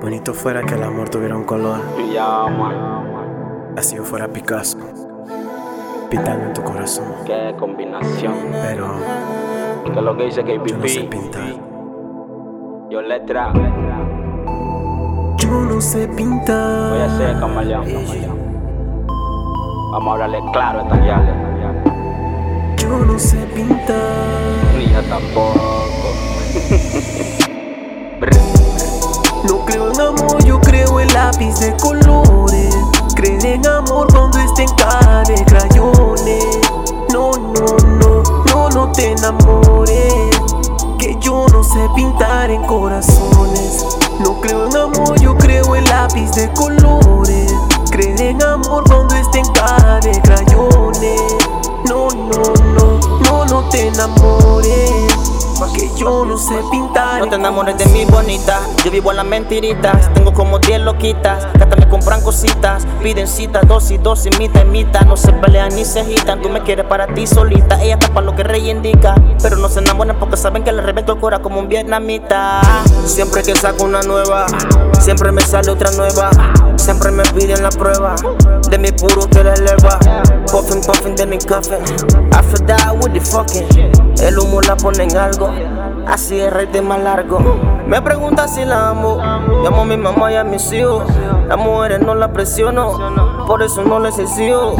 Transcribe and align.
Bonito 0.00 0.34
fuera 0.34 0.62
que 0.62 0.74
el 0.74 0.82
amor 0.82 1.08
tuviera 1.08 1.36
un 1.36 1.44
color. 1.44 1.80
Así 3.76 3.96
yo 3.96 4.04
fuera 4.04 4.28
Picasso. 4.28 4.78
Pintando 6.10 6.46
en 6.46 6.52
tu 6.52 6.62
corazón. 6.62 7.06
Qué 7.24 7.54
combinación. 7.58 8.34
Pero 8.52 8.86
¿Qué 9.84 9.98
es 9.98 10.04
lo 10.04 10.16
que 10.16 10.24
dice 10.24 10.44
yo 10.46 10.76
no 10.76 10.88
sé 10.88 11.04
pintar. 11.04 11.54
Yo 12.90 13.02
letra. 13.02 13.52
Yo 15.38 15.50
no 15.50 15.80
sé 15.80 16.08
pintar. 16.08 16.90
Voy 16.90 17.00
a 17.00 17.16
ser 17.16 17.40
camaleón, 17.40 17.84
camaleón. 17.84 18.38
Vamos 19.92 20.08
a 20.08 20.12
hablarle 20.12 20.38
claro 20.52 20.80
a 20.80 20.82
esta. 20.82 22.76
Yo 22.76 22.98
no 22.98 23.18
sé 23.18 23.38
pintar. 23.54 23.96
Ni 24.76 24.92
yo 24.92 25.02
tampoco. 25.08 25.85
Creo 29.66 29.92
en 29.92 30.00
amor, 30.00 30.42
yo 30.44 30.60
creo 30.60 31.00
en 31.00 31.12
lápiz 31.12 31.58
de 31.58 31.76
colores. 31.76 32.74
Creer 33.14 33.44
en 33.44 33.66
amor 33.66 34.06
cuando 34.12 34.38
esté 34.38 34.62
en 34.62 34.76
de 35.26 35.44
crayones. 35.44 36.60
No, 37.12 37.32
no, 37.32 37.76
no, 37.98 38.22
no, 38.46 38.68
no 38.70 38.92
te 38.92 39.12
enamores. 39.12 40.14
Que 40.98 41.16
yo 41.20 41.46
no 41.52 41.62
sé 41.62 41.88
pintar 41.94 42.50
en 42.50 42.64
corazones. 42.64 43.84
No 44.20 44.40
creo 44.40 44.68
en 44.68 44.76
amor, 44.76 45.20
yo 45.20 45.36
creo 45.36 45.74
en 45.76 45.84
lápiz 45.84 46.30
de 46.32 46.50
colores. 46.52 47.52
Creer 47.90 48.20
en 48.20 48.42
amor 48.42 48.84
cuando 48.88 49.14
esté 49.14 49.40
en 49.40 49.52
de 50.00 50.22
crayones. 50.22 51.20
No, 51.88 52.08
no, 52.08 52.54
no, 52.74 53.00
no, 53.20 53.44
no 53.44 53.68
te 53.68 53.88
enamores. 53.88 55.05
Que 55.56 55.90
yo 55.96 56.26
no 56.26 56.36
sé 56.36 56.54
pintar 56.70 57.18
No 57.18 57.28
te 57.28 57.36
enamores 57.36 57.78
de 57.78 57.86
mí, 57.86 58.04
bonita. 58.04 58.60
Yo 58.84 58.90
vivo 58.90 59.10
en 59.10 59.16
las 59.16 59.24
mentiritas. 59.24 60.12
Tengo 60.12 60.34
como 60.34 60.58
10 60.58 60.82
loquitas. 60.82 61.46
Que 61.46 61.62
hasta 61.62 61.76
me 61.76 61.88
compran 61.88 62.20
cositas. 62.20 62.86
Piden 63.02 63.26
cita, 63.26 63.62
dosis, 63.62 64.02
dosis, 64.02 64.38
mitad 64.38 64.66
y 64.66 64.68
mitad. 64.68 65.00
No 65.02 65.16
se 65.16 65.32
pelean 65.32 65.74
ni 65.74 65.86
se 65.86 66.00
agitan. 66.00 66.42
Tú 66.42 66.50
me 66.50 66.62
quieres 66.62 66.84
para 66.84 67.06
ti 67.06 67.26
solita. 67.26 67.82
Ella 67.82 67.94
está 67.94 68.08
para 68.08 68.26
lo 68.26 68.36
que 68.36 68.42
rey 68.42 68.70
indica. 68.70 69.14
Pero 69.42 69.56
no 69.56 69.70
se 69.70 69.78
enamoran 69.78 70.18
porque 70.18 70.36
saben 70.36 70.62
que 70.62 70.72
le 70.72 70.82
reviento 70.82 71.14
el 71.14 71.20
cora 71.20 71.40
como 71.40 71.58
un 71.58 71.68
vietnamita. 71.68 72.60
Siempre 73.06 73.42
que 73.42 73.56
saco 73.56 73.84
una 73.84 74.02
nueva, 74.02 74.46
siempre 75.00 75.32
me 75.32 75.40
sale 75.40 75.70
otra 75.70 75.90
nueva. 75.92 76.30
Siempre 76.76 77.10
me 77.10 77.22
piden 77.22 77.62
la 77.62 77.70
prueba 77.70 78.14
de 78.68 78.78
mi 78.78 78.92
puro 78.92 79.26
que 79.30 79.42
la 79.42 79.54
eleva. 79.54 79.98
Puffin, 80.50 80.82
puffin, 80.82 81.14
then 81.14 81.32
in 81.32 81.40
cuffin. 81.40 81.82
After 82.32 82.58
that, 82.66 82.94
with 83.02 83.14
the 83.14 83.20
fucking. 83.20 84.05
El 84.22 84.38
humo 84.38 84.60
la 84.60 84.76
pone 84.76 85.04
en 85.04 85.16
algo. 85.16 85.50
Así 86.06 86.40
es 86.40 86.72
de 86.72 86.82
más 86.82 87.00
largo. 87.00 87.38
Me 87.86 88.00
pregunta 88.02 88.48
si 88.48 88.64
la 88.64 88.90
amo. 88.90 89.18
Llamo 89.62 89.82
a 89.82 89.84
mi 89.84 89.96
mamá 89.96 90.32
y 90.32 90.36
a 90.36 90.44
mis 90.44 90.72
hijos. 90.72 91.04
Las 91.48 91.58
mujeres 91.58 92.00
no 92.00 92.14
la 92.14 92.32
presiono. 92.32 93.46
Por 93.46 93.62
eso 93.62 93.82
no 93.82 94.00
les 94.00 94.18
exijo. 94.18 94.76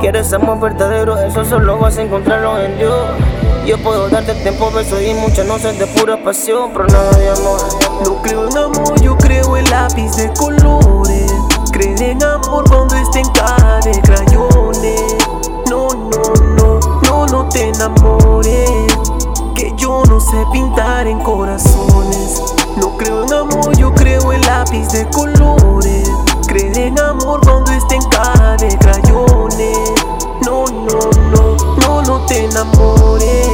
Quieres 0.00 0.32
amor 0.32 0.60
verdadero, 0.60 1.18
eso 1.18 1.44
solo 1.44 1.78
vas 1.78 1.98
a 1.98 2.02
encontrarlo 2.02 2.58
en 2.58 2.78
Dios. 2.78 2.94
Yo 3.66 3.76
puedo 3.78 4.08
darte 4.08 4.32
tiempo, 4.34 4.70
besos 4.70 5.02
y 5.02 5.12
muchas 5.12 5.46
noches 5.46 5.78
de 5.78 5.86
pura 5.88 6.22
pasión, 6.22 6.70
pero 6.72 6.86
nada 6.86 7.10
de 7.10 7.28
amor. 7.28 7.60
No 8.04 8.22
creo 8.22 8.48
en 8.48 8.56
amor, 8.56 9.00
yo 9.02 9.16
creo 9.18 9.56
en 9.56 9.68
lápiz 9.70 10.16
de 10.16 10.32
colores. 10.32 11.32
Creer 11.72 12.02
en 12.02 12.22
amor 12.22 12.64
cuando 12.68 12.96
esté 12.96 13.20
en 13.20 14.02
crayones. 14.02 14.57
De 24.92 25.06
colores. 25.10 26.10
Creer 26.46 26.78
en 26.78 26.98
amor 26.98 27.40
cuando 27.42 27.70
esté 27.72 27.96
en 27.96 28.02
cara 28.08 28.56
de 28.56 28.68
crayones. 28.78 29.92
No, 30.44 30.64
no, 30.66 31.10
no, 31.30 31.56
no, 31.80 32.02
no 32.02 32.26
te 32.26 32.44
enamores. 32.44 33.48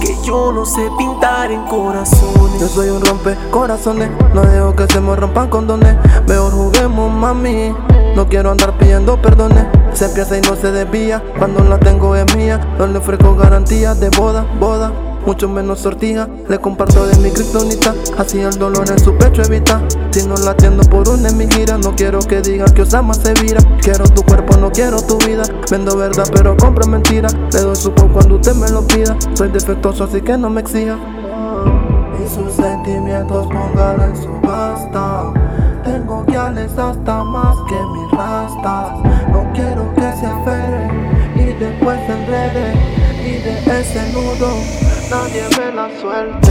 Que 0.00 0.16
yo 0.24 0.52
no 0.52 0.64
sé 0.64 0.88
pintar 0.98 1.50
en 1.52 1.64
corazones. 1.66 2.60
Yo 2.60 2.68
soy 2.68 2.88
un 2.88 3.04
rompe 3.04 3.36
corazones, 3.50 4.10
no 4.34 4.42
dejo 4.42 4.74
que 4.74 4.86
se 4.86 5.00
me 5.00 5.14
rompan 5.14 5.48
condones. 5.48 5.96
Mejor 6.26 6.52
juguemos, 6.52 7.12
mami. 7.12 7.74
No 8.16 8.28
quiero 8.28 8.50
andar 8.50 8.76
pidiendo 8.78 9.20
perdones. 9.20 9.64
Se 9.92 10.06
empieza 10.06 10.36
y 10.38 10.40
no 10.40 10.56
se 10.56 10.72
desvía. 10.72 11.22
Cuando 11.38 11.62
la 11.62 11.78
tengo 11.78 12.16
es 12.16 12.36
mía. 12.36 12.60
No 12.78 12.86
le 12.86 12.98
ofrezco 12.98 13.36
garantías 13.36 14.00
de 14.00 14.10
boda, 14.10 14.44
boda. 14.58 14.92
Mucho 15.26 15.48
menos 15.48 15.80
sortija, 15.80 16.28
le 16.48 16.58
comparto 16.58 17.06
de 17.06 17.16
mi 17.18 17.30
kriptonita. 17.30 17.94
Así 18.16 18.40
el 18.40 18.58
dolor 18.58 18.88
en 18.90 18.98
su 18.98 19.14
pecho 19.16 19.42
evita. 19.42 19.82
Si 20.10 20.26
no 20.26 20.36
la 20.36 20.52
atiendo 20.52 20.82
por 20.84 21.08
una 21.08 21.28
en 21.28 21.36
mi 21.36 21.46
gira, 21.48 21.76
no 21.76 21.94
quiero 21.94 22.18
que 22.20 22.40
digan 22.40 22.72
que 22.72 22.82
Osama 22.82 23.14
se 23.14 23.34
vira. 23.34 23.60
Quiero 23.82 24.04
tu 24.04 24.22
cuerpo, 24.22 24.56
no 24.56 24.70
quiero 24.70 25.02
tu 25.02 25.18
vida. 25.18 25.42
Vendo 25.70 25.96
verdad, 25.96 26.24
pero 26.32 26.56
compro 26.56 26.86
mentira. 26.86 27.28
Le 27.52 27.60
doy 27.60 27.76
su 27.76 27.92
po 27.92 28.08
cuando 28.08 28.36
usted 28.36 28.54
me 28.54 28.70
lo 28.70 28.86
pida. 28.86 29.16
Soy 29.34 29.48
defectuoso, 29.50 30.04
así 30.04 30.20
que 30.22 30.36
no 30.38 30.48
me 30.48 30.60
exija. 30.60 30.96
Y 32.18 32.28
sus 32.28 32.52
sentimientos 32.52 33.46
póngalo 33.48 34.04
en 34.04 34.16
subasta. 34.16 35.32
Tengo 35.84 36.24
guiales 36.24 36.76
hasta 36.76 37.24
más 37.24 37.56
que 37.68 37.74
mis 37.74 38.10
rastas. 38.12 38.92
No 39.30 39.50
quiero 39.54 39.94
que 39.94 40.12
se 40.18 40.26
afere 40.26 40.90
y 41.36 41.52
después 41.58 41.98
se 42.06 42.12
enrede. 42.12 42.98
Y 43.24 43.42
de 43.42 43.80
ese 43.80 44.12
nudo 44.12 44.48
nadie 45.10 45.42
ve 45.56 45.72
la 45.72 45.88
suerte. 46.00 46.50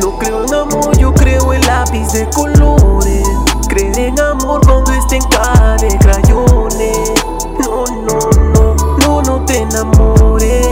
No 0.00 0.16
creo 0.18 0.44
en 0.44 0.54
amor, 0.54 0.96
yo 0.98 1.12
creo 1.12 1.52
en 1.52 1.60
lápiz 1.66 2.12
de 2.12 2.28
colores. 2.30 3.26
Creer 3.68 3.98
en 3.98 4.20
amor 4.20 4.60
cuando 4.64 4.92
esté 4.92 5.16
en 5.16 5.22
cara 5.24 5.76
de 5.76 5.98
crayones. 5.98 7.12
No, 7.58 7.84
no, 7.86 8.18
no, 8.52 8.74
no, 8.98 9.22
no 9.22 9.44
te 9.44 9.58
enamores. 9.58 10.66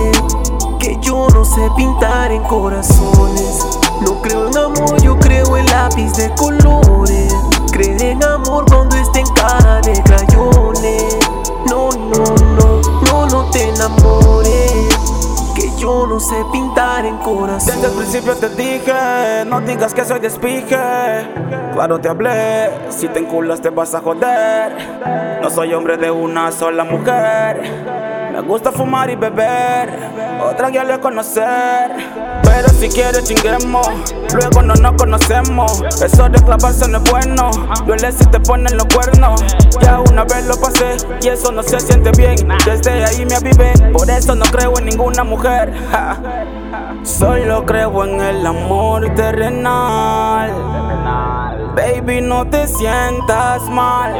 Que 0.78 0.98
yo 1.00 1.26
no 1.34 1.44
sé 1.44 1.68
pintar 1.76 2.30
en 2.30 2.42
corazones. 2.44 3.66
No 4.00 4.20
creo 4.22 4.48
en 4.48 4.56
amor, 4.56 5.00
yo 5.02 5.18
creo 5.18 5.56
en 5.56 5.66
lápiz 5.66 6.12
de 6.12 6.32
colores. 6.34 7.34
Creer 7.72 8.02
en 8.02 8.24
amor 8.24 8.64
cuando 8.66 8.96
esté 8.96 9.20
en 9.20 9.28
cara 9.34 9.80
de 9.80 10.00
crayones. 10.02 11.16
No, 11.66 11.90
no, 11.90 12.24
no, 12.54 12.80
no, 13.02 13.26
no 13.26 13.50
te 13.50 13.68
enamores. 13.68 13.97
Sé 16.18 16.34
pintar 16.50 17.06
en 17.06 17.16
corazones. 17.18 17.76
Desde 17.76 17.86
el 17.86 17.92
principio 17.96 18.34
te 18.34 18.48
dije, 18.48 19.44
no 19.46 19.60
digas 19.60 19.94
que 19.94 20.04
soy 20.04 20.18
despije. 20.18 20.76
Claro 21.72 22.00
te 22.00 22.08
hablé, 22.08 22.70
si 22.90 23.06
te 23.06 23.20
enculas 23.20 23.60
te 23.60 23.70
vas 23.70 23.94
a 23.94 24.00
joder. 24.00 24.72
No 25.40 25.48
soy 25.48 25.72
hombre 25.74 25.96
de 25.96 26.10
una 26.10 26.50
sola 26.50 26.82
mujer. 26.82 28.07
Me 28.38 28.44
gusta 28.44 28.70
fumar 28.70 29.10
y 29.10 29.16
beber, 29.16 29.98
otra 30.40 30.70
guía 30.70 30.84
le 30.84 31.00
conocer. 31.00 31.90
Pero 32.44 32.68
si 32.68 32.88
quieres 32.88 33.24
chinguemos, 33.24 33.88
luego 34.32 34.62
no 34.62 34.74
nos 34.74 34.92
conocemos. 34.92 35.82
Eso 36.00 36.28
de 36.28 36.40
clavarse 36.44 36.86
no 36.86 36.98
es 36.98 37.10
bueno, 37.10 37.50
duele 37.84 38.12
si 38.12 38.24
te 38.26 38.38
ponen 38.38 38.76
los 38.76 38.86
cuernos. 38.94 39.42
Ya 39.82 39.98
una 39.98 40.22
vez 40.22 40.46
lo 40.46 40.54
pasé 40.56 40.98
y 41.20 41.30
eso 41.30 41.50
no 41.50 41.64
se 41.64 41.80
siente 41.80 42.12
bien. 42.12 42.36
Desde 42.64 43.04
ahí 43.04 43.26
me 43.26 43.34
avivé, 43.34 43.72
por 43.92 44.08
eso 44.08 44.36
no 44.36 44.44
creo 44.44 44.78
en 44.78 44.84
ninguna 44.84 45.24
mujer. 45.24 45.74
Solo 47.02 47.66
creo 47.66 48.04
en 48.04 48.20
el 48.20 48.46
amor 48.46 49.12
terrenal. 49.16 50.52
Baby, 51.78 52.20
no 52.20 52.44
te 52.44 52.66
sientas 52.66 53.62
mal. 53.68 54.12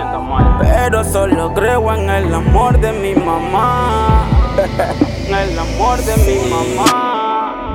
Pero 0.60 1.02
solo 1.02 1.52
creo 1.54 1.92
en 1.92 2.08
el 2.08 2.32
amor 2.32 2.78
de 2.78 2.92
mi 2.92 3.16
mamá. 3.16 4.28
En 5.26 5.34
el 5.34 5.58
amor 5.58 5.98
de 6.04 6.16
mi 6.18 6.48
mamá. 6.48 7.74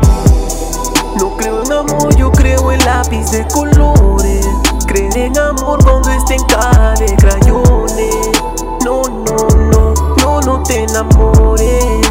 No 1.20 1.36
creo 1.36 1.64
en 1.64 1.72
amor, 1.72 2.16
yo 2.16 2.32
creo 2.32 2.72
en 2.72 2.80
lápiz 2.86 3.30
de 3.32 3.46
colores. 3.50 4.48
Creer 4.88 5.18
en 5.18 5.38
amor 5.38 5.84
cuando 5.84 6.10
esté 6.12 6.36
en 6.36 6.46
cara 6.46 6.94
de 6.94 7.16
crayones. 7.18 8.32
No, 8.86 9.04
no, 9.04 9.48
no, 9.70 9.94
no, 10.24 10.42
no 10.42 10.64
te 10.64 10.84
enamores. 10.84 12.08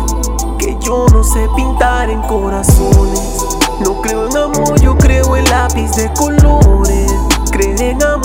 Que 0.58 0.76
yo 0.78 1.06
no 1.10 1.24
sé 1.24 1.48
pintar 1.56 2.10
en 2.10 2.20
corazones. 2.22 3.46
No 3.80 4.00
creo 4.02 4.28
en 4.28 4.36
amor, 4.36 4.78
yo 4.80 4.96
creo 4.96 5.36
en 5.36 5.44
lápiz 5.46 5.90
de 5.96 6.12
colores 6.12 7.31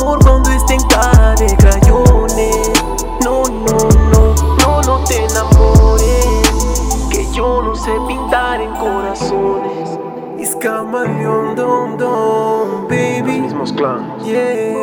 favor 0.07 0.19
cuando 0.23 0.51
esté 0.51 0.75
en 0.75 0.87
cara 0.87 1.35
de 1.35 1.47
crayones. 1.57 2.83
No, 3.23 3.43
no, 3.43 3.77
no, 4.11 4.35
no, 4.57 4.81
no 4.81 5.03
te 5.03 5.25
enamores. 5.25 7.09
Que 7.11 7.29
yo 7.33 7.61
no 7.61 7.75
sé 7.75 7.91
pintar 8.07 8.61
en 8.61 8.71
corazones. 8.75 9.99
It's 10.39 10.55
camaleón, 10.55 11.55
dom, 11.55 11.97
dom, 11.97 12.87
baby. 12.87 13.39
Los 13.39 13.41
mismos 13.41 13.73
clans. 13.73 14.23
Yeah. 14.23 14.75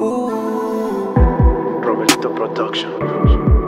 Uh. 0.00 1.12
Roberto 1.82 2.30
Production. 2.34 3.63